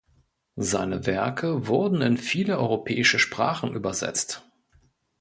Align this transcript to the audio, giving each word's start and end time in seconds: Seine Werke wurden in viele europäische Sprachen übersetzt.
Seine 0.55 1.05
Werke 1.05 1.67
wurden 1.67 2.01
in 2.01 2.17
viele 2.17 2.57
europäische 2.57 3.19
Sprachen 3.19 3.75
übersetzt. 3.75 4.43